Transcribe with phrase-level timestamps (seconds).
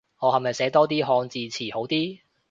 [0.19, 2.19] 我係咪寫多啲漢字詞好啲